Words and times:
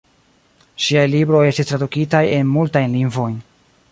Ŝiaj 0.85 1.03
libroj 1.11 1.41
estis 1.51 1.69
tradukitaj 1.73 2.23
en 2.39 2.51
multajn 2.57 2.99
lingvojn. 3.01 3.37